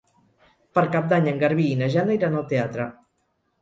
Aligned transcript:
Per 0.77 0.83
Cap 0.95 1.13
d'Any 1.13 1.29
en 1.33 1.39
Garbí 1.45 1.69
i 1.75 1.79
na 1.85 1.93
Jana 1.99 2.19
iran 2.19 2.43
al 2.43 2.53
teatre. 2.57 2.93